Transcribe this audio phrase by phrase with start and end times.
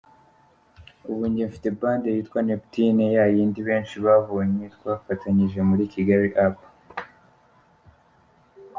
[1.09, 6.57] Ubu njye mfite band yitwa Neptunez, yayindi benshi babonye twafatanije muri Kigali Up.